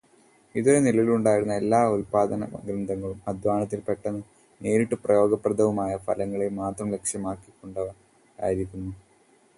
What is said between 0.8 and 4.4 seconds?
നിലവിലുണ്ടായിരുന്ന എല്ലാ ഉല്പാദനവ്യവസ്ഥകളും അധ്വാനത്തിന്റെ പെട്ടെന്നും